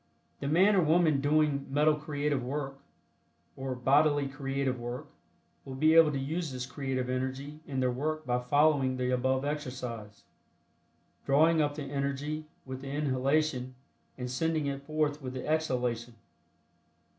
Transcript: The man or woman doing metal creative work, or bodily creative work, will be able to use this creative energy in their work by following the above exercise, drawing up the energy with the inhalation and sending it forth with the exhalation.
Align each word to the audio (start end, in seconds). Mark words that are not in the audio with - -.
The 0.39 0.47
man 0.47 0.75
or 0.75 0.81
woman 0.81 1.21
doing 1.21 1.67
metal 1.69 1.93
creative 1.93 2.41
work, 2.43 2.79
or 3.55 3.75
bodily 3.75 4.27
creative 4.27 4.79
work, 4.79 5.05
will 5.63 5.75
be 5.75 5.93
able 5.93 6.11
to 6.11 6.17
use 6.17 6.51
this 6.51 6.65
creative 6.65 7.07
energy 7.07 7.59
in 7.67 7.81
their 7.81 7.91
work 7.91 8.25
by 8.25 8.39
following 8.39 8.97
the 8.97 9.11
above 9.11 9.45
exercise, 9.45 10.23
drawing 11.23 11.61
up 11.61 11.75
the 11.75 11.83
energy 11.83 12.47
with 12.65 12.81
the 12.81 12.89
inhalation 12.89 13.75
and 14.17 14.31
sending 14.31 14.65
it 14.65 14.81
forth 14.87 15.21
with 15.21 15.33
the 15.35 15.47
exhalation. 15.47 16.15